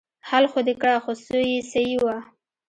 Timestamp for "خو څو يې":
1.03-1.59